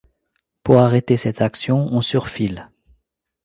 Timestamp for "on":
1.91-2.01